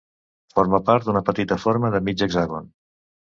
[0.53, 2.73] Forma part d'una petita forma de "mig hexàgon".